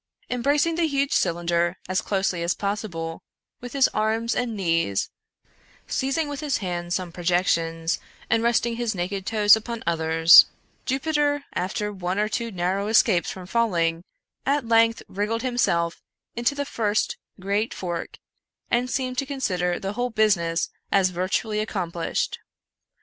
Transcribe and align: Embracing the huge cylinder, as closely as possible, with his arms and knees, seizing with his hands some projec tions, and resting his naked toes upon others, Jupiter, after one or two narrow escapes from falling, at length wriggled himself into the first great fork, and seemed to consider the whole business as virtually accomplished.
Embracing 0.31 0.73
the 0.77 0.87
huge 0.87 1.11
cylinder, 1.13 1.77
as 1.87 2.01
closely 2.01 2.41
as 2.41 2.55
possible, 2.55 3.21
with 3.59 3.73
his 3.73 3.87
arms 3.89 4.33
and 4.33 4.57
knees, 4.57 5.11
seizing 5.85 6.27
with 6.27 6.39
his 6.39 6.57
hands 6.57 6.95
some 6.95 7.11
projec 7.11 7.45
tions, 7.45 7.99
and 8.27 8.41
resting 8.41 8.77
his 8.77 8.95
naked 8.95 9.27
toes 9.27 9.55
upon 9.55 9.83
others, 9.85 10.47
Jupiter, 10.87 11.43
after 11.53 11.93
one 11.93 12.17
or 12.17 12.27
two 12.27 12.49
narrow 12.49 12.87
escapes 12.87 13.29
from 13.29 13.45
falling, 13.45 14.03
at 14.43 14.67
length 14.67 15.03
wriggled 15.07 15.43
himself 15.43 16.01
into 16.35 16.55
the 16.55 16.65
first 16.65 17.17
great 17.39 17.71
fork, 17.71 18.17
and 18.71 18.89
seemed 18.89 19.19
to 19.19 19.25
consider 19.27 19.77
the 19.79 19.93
whole 19.93 20.09
business 20.09 20.71
as 20.91 21.11
virtually 21.11 21.59
accomplished. 21.59 22.39